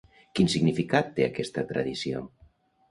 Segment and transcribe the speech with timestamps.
[0.37, 2.29] Quin significat té aquesta tradició?